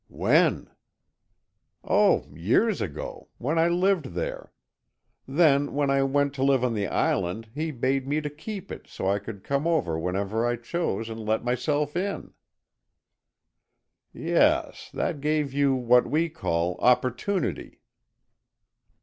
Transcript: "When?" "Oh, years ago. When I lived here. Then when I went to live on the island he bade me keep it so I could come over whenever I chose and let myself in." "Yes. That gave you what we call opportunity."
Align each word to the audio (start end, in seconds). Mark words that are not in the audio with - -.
"When?" 0.09 0.71
"Oh, 1.83 2.25
years 2.33 2.81
ago. 2.81 3.29
When 3.37 3.59
I 3.59 3.67
lived 3.67 4.07
here. 4.07 4.51
Then 5.27 5.75
when 5.75 5.91
I 5.91 6.01
went 6.01 6.33
to 6.33 6.43
live 6.43 6.63
on 6.63 6.73
the 6.73 6.87
island 6.87 7.49
he 7.53 7.69
bade 7.69 8.07
me 8.07 8.19
keep 8.19 8.71
it 8.71 8.87
so 8.87 9.07
I 9.07 9.19
could 9.19 9.43
come 9.43 9.67
over 9.67 9.99
whenever 9.99 10.43
I 10.43 10.55
chose 10.55 11.07
and 11.07 11.23
let 11.23 11.43
myself 11.43 11.95
in." 11.95 12.33
"Yes. 14.11 14.89
That 14.91 15.21
gave 15.21 15.53
you 15.53 15.75
what 15.75 16.07
we 16.09 16.29
call 16.29 16.77
opportunity." 16.79 17.79